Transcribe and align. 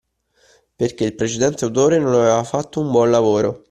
Perché 0.77 1.03
il 1.03 1.13
precedente 1.13 1.63
autore 1.63 1.99
non 1.99 2.13
aveva 2.15 2.43
fatto 2.43 2.79
un 2.79 2.89
buon 2.89 3.11
lavoro. 3.11 3.59